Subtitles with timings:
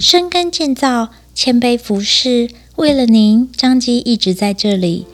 [0.00, 5.04] 深耕建造，谦卑服侍，为了您，张基一直在这里。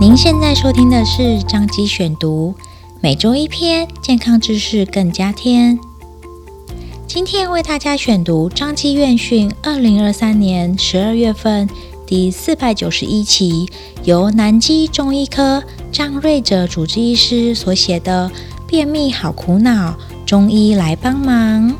[0.00, 2.54] 您现在收听的是张基选读，
[3.02, 5.76] 每周一篇健康知识更加添。
[7.08, 11.68] 今天为大家选读张基院讯二零二三年十二月份
[12.06, 13.68] 第四百九十一期，
[14.04, 18.30] 由南基中医科张瑞哲主治医师所写的
[18.68, 19.90] 《便秘好苦恼》，
[20.24, 21.74] 中医来帮忙。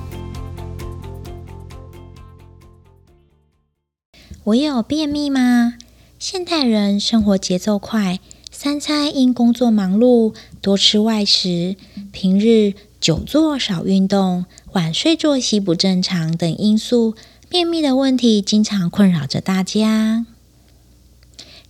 [4.44, 5.78] 我有便秘吗？
[6.18, 11.76] 现代人生活节奏快，三餐因工作忙碌，多吃外食，
[12.12, 14.44] 平日久坐少运动。
[14.72, 17.14] 晚睡作息不正常等因素，
[17.48, 20.26] 便秘的问题经常困扰着大家。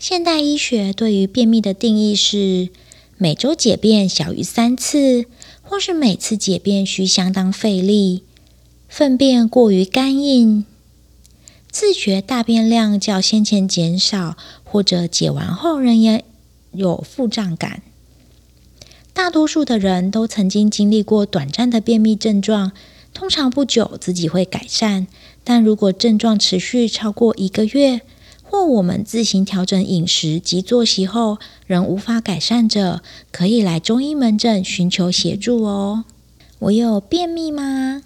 [0.01, 2.71] 现代医学对于便秘的定义是：
[3.17, 5.27] 每周解便小于三次，
[5.63, 8.25] 或是每次解便需相当费力，
[8.89, 10.65] 粪便过于干硬，
[11.75, 16.23] 自觉大便量较先前减少，或者解完后仍然
[16.71, 17.83] 有腹胀感。
[19.13, 22.71] 大多数的人都曾经经历过短暂的便秘症状。
[23.13, 25.09] 通常不久自己会改善，
[25.43, 28.03] 但如果症状持续超过一个月，
[28.45, 33.03] 或我们自行调整饮食及作息后仍无法改善者，
[33.33, 36.05] 可以来中医门诊寻求协助哦。
[36.61, 38.05] 我有便秘吗？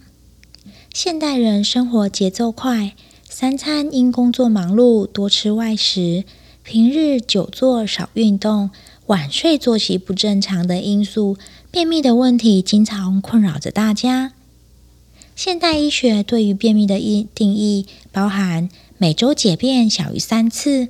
[0.94, 2.94] 现代人生活节奏快，
[3.30, 6.24] 三餐因工作忙碌多吃外食，
[6.64, 8.70] 平日久坐少运动，
[9.06, 11.36] 晚睡作息不正常的因素，
[11.70, 14.32] 便秘的问题经常困扰着大家。
[15.36, 16.98] 现代医学对于便秘的
[17.34, 20.88] 定义包含每周解便小于三次，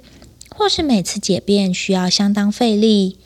[0.49, 3.17] 或是每次解便需要相当费力，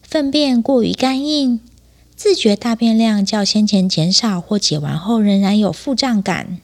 [0.00, 1.58] 粪便过于干硬，
[2.14, 6.60] 自觉大便量较先前减少或解完后仍然有腹胀感。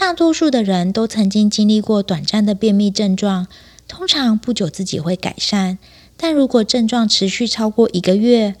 [0.00, 3.46] 大多数的人都曾经经历过短暂的便秘症状，
[3.86, 5.76] 通常不久自己会改善，
[6.16, 8.54] 但如果症状持续超过一个月，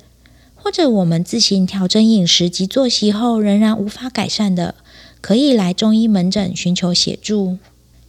[0.54, 4.74] 或者我们自行调整饮食及作息后仍然无法改善的，
[5.22, 7.56] 可以来中医门诊寻求协助。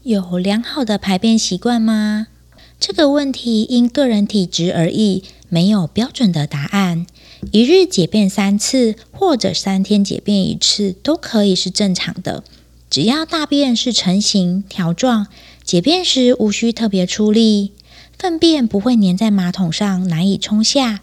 [0.04, 2.28] 有良好的排便习惯吗？
[2.82, 7.08] 这个问题因个人体质而异，没有标准的答案。
[7.54, 12.44] 一日解便三次，或者三天解便一次，都可以是正常的。
[12.92, 15.28] 只要大便是成型条状，
[15.64, 17.72] 解便时无需特别出力，
[18.20, 21.00] 粪便不会粘在马桶上难以冲下。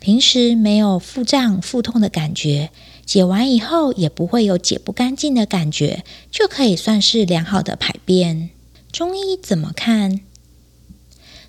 [0.00, 2.70] 平时没有腹胀、腹痛的感觉，
[3.04, 8.48] 解完以后也不会有解不干净的感觉，就可以算是良好的排便。
[8.90, 10.20] 中医怎么看？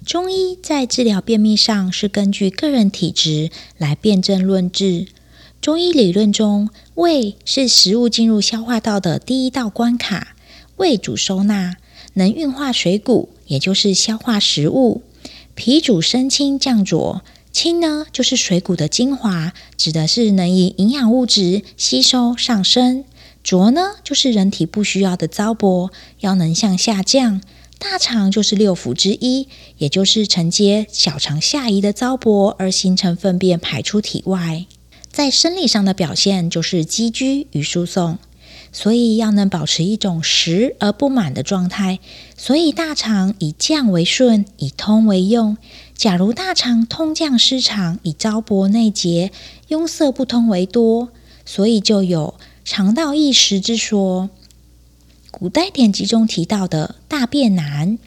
[0.06, 5.08] 中医在治疗便秘上是根据个人体质来辨证论治。
[5.62, 10.36] 中医理论中，胃是食物进入消化道的第一道关卡，
[10.78, 11.76] 胃主收纳，
[12.14, 15.02] 能运化水谷，也就是消化食物；
[15.56, 17.22] 脾主升清降浊。
[17.52, 23.04] 清呢，就是水谷的精华，指的是能以营养物质吸收上升；
[23.44, 25.90] 浊呢，就是人体不需要的糟粕，
[26.20, 27.42] 要能向下降。
[27.80, 29.48] 大肠就是六腑之一，
[29.78, 34.66] 也就是承接小肠下移的糟粕，而形成粪便排出体外。
[35.18, 38.20] 在生理上的表现就是积聚与输送。
[38.72, 41.98] 所以要能保持一种实而不满的状态，
[42.38, 45.58] 所以大肠以降为顺，以通为用。
[45.96, 49.32] 假如大肠通降失常，以糟粕内结，
[49.70, 51.10] 壅塞不通为多，
[51.48, 54.30] 所以就有肠道易食之说。
[55.32, 57.98] 古代典籍中提到的大便难、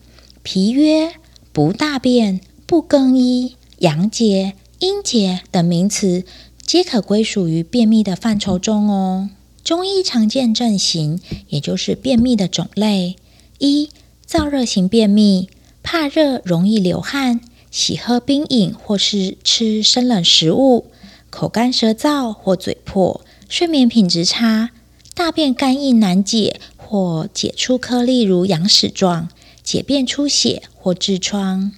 [0.45, 1.13] 脾约、
[1.53, 6.25] 不大便、不更衣、阳结、阴结等名词，
[6.71, 9.29] 皆可归属于便秘的范畴中哦。
[9.65, 13.17] 中医常见症型，也就是便秘的种类：
[13.59, 13.91] 一、
[14.25, 15.51] 燥热型便秘，
[15.83, 17.41] 怕热容易流汗，
[17.73, 20.87] 喜喝冰饮或是吃生冷食物，
[21.29, 24.71] 口干舌燥或嘴破，睡眠品质差，
[25.13, 29.29] 大便干硬难解或解出颗粒如羊屎状，
[29.65, 31.73] 解便出血或痔疮。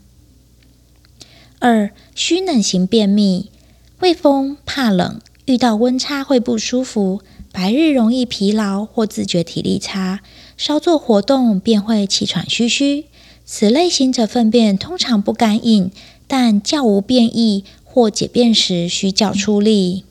[1.60, 3.48] 二、虚冷型便秘，
[4.02, 7.22] 畏风怕冷，遇到温差会不舒服。
[7.52, 10.18] 白日容易疲劳或自觉体力差，
[10.56, 13.04] 稍做活动便会气喘吁吁。
[13.44, 15.92] 此类型者粪便通常不干硬，
[16.26, 20.02] 但较无便意或解便时需较出力。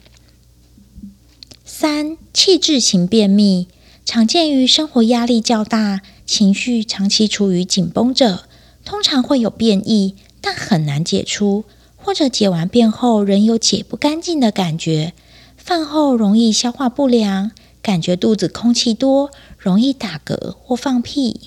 [1.66, 3.68] 三、气滞型便秘，
[4.06, 8.46] 常见于生活压力较大、情绪长期处于紧绷者，
[8.86, 11.66] 通常会有便意，但很难解除，
[12.02, 15.14] 或者解完便后仍有解不干净的感觉。
[15.56, 17.52] 饭后容易消化不良，
[17.82, 21.42] 感觉肚子空气多，容易打嗝或放屁。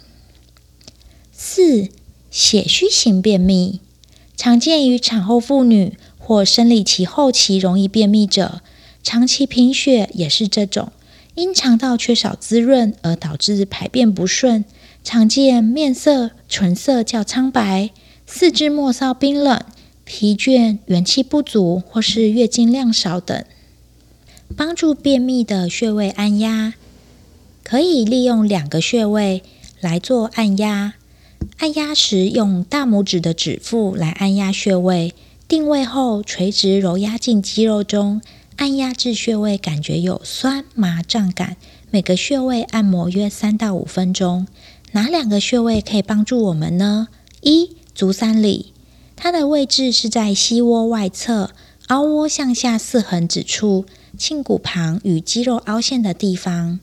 [1.32, 1.88] 四、
[2.30, 3.80] 血虚型便秘，
[4.36, 8.62] 常见于产后妇女或生理期后期容易便秘者，
[9.02, 10.92] 长期贫血也是这种。
[11.34, 14.64] 因肠道缺少滋润而导致排便不顺，
[15.02, 17.90] 常见面色、唇色较苍白，
[18.24, 19.60] 四肢末梢冰冷、
[20.04, 23.44] 疲倦、元气不足或是月经量少等。
[24.56, 26.74] 帮助便秘的穴位按压，
[27.62, 29.42] 可以利用两个穴位
[29.80, 30.94] 来做按压。
[31.58, 35.14] 按压时用大拇指的指腹来按压穴位，
[35.48, 38.20] 定位后垂直揉压进肌肉中。
[38.56, 41.56] 按压至穴位感觉有酸麻胀感，
[41.90, 44.46] 每个穴位按摩约三到五分钟。
[44.92, 47.08] 哪两个穴位可以帮助我们呢？
[47.40, 48.73] 一、足三里，
[49.16, 51.50] 它的位置是在膝窝外侧，
[51.88, 53.86] 凹窝向下四横指处，
[54.18, 56.78] 胫骨旁与肌肉凹陷的地方。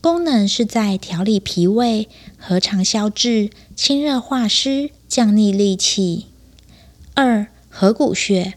[0.00, 6.26] 功能是在调理脾胃、和肠消滞、清热化湿、降逆利气。
[7.14, 8.54] 二、合谷穴。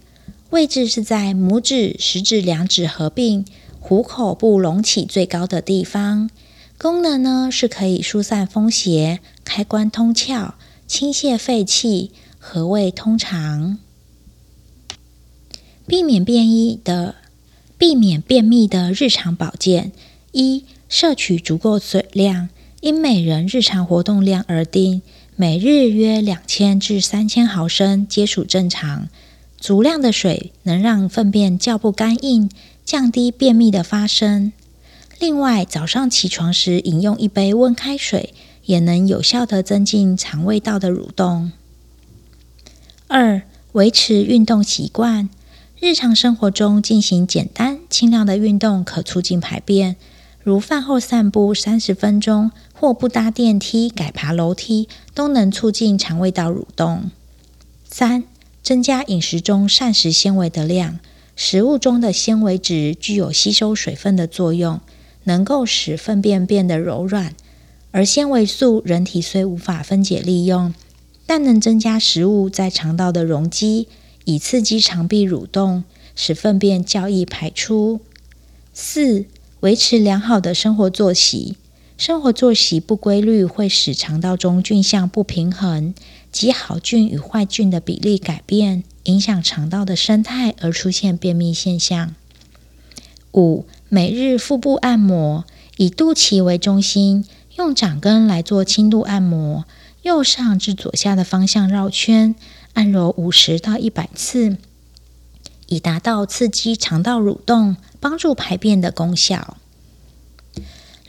[0.52, 3.46] 位置是在拇指、食指两指合并，
[3.80, 6.30] 虎口部隆起最高的地方。
[6.78, 10.56] 功能呢是可以疏散风邪、开关通窍、
[10.86, 12.12] 清泻肺气、
[12.44, 13.78] 和胃通常。
[15.86, 17.16] 避免便秘的，
[17.78, 19.92] 避免便秘的日常保健：
[20.32, 22.50] 一、摄取足够水量，
[22.80, 25.04] 因每人日常活动量而定，
[25.36, 29.08] 每日约两千至三千毫升皆属正常。
[29.60, 32.50] 足量的水能让粪便较不干硬，
[32.84, 34.52] 降低便秘的发生。
[35.20, 38.34] 另外，早上起床时饮用一杯温开水，
[38.66, 41.52] 也能有效地增进肠胃道的蠕动。
[43.14, 43.42] 二、
[43.74, 45.28] 维持运动习惯，
[45.82, 49.98] 日常生活中进行简单轻量的运动，可促进排便，
[50.42, 57.12] 如饭后散步三十分钟，或不搭电梯改爬楼梯，都能促进肠胃道蠕动。
[57.84, 58.24] 三、
[58.64, 60.98] 增加饮食中膳食纤维的量，
[61.36, 64.80] 食物中的纤维质具有吸收水分的作用，
[65.26, 67.36] 能够使粪便变得柔软。
[67.92, 70.74] 而纤维素，人体虽无法分解利用，
[71.26, 73.88] 但能增加食物在肠道的容积，
[74.26, 75.84] 以刺激肠壁蠕动，
[76.16, 78.02] 使粪便较易排出。
[78.74, 79.26] 四、
[79.62, 81.58] 维持良好的生活作息。
[81.98, 85.94] 生活作息不规律会使肠道中菌相不平衡，
[86.32, 92.16] 及好菌与坏菌的比例改变，影响肠道的生态而出现便秘现象。
[93.34, 95.46] 五、每日腹部按摩，
[95.78, 97.24] 以肚脐为中心，
[97.58, 99.66] 用掌根来做轻度按摩，
[100.02, 102.36] 右上至左下的方向绕圈，
[102.74, 104.58] 按揉五十到一百次，
[105.68, 109.58] 以达到刺激肠道蠕动、帮助排便的功效。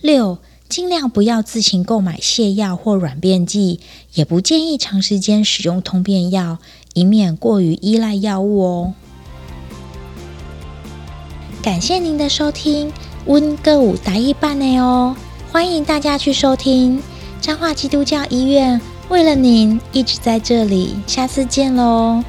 [0.01, 0.39] 六。
[0.69, 3.81] 尽量不要自行购买泻药或软便剂，
[4.15, 6.57] 也不建议长时间使用通便药，
[6.95, 8.95] 以免过于依赖药物哦。
[11.63, 12.91] 感谢您的收听，
[13.27, 15.15] 温哥舞答一半呢哦，
[15.53, 17.03] 欢迎大家去收听
[17.43, 22.23] 彰化基督教医院，为了您一直在这里，下次见喽。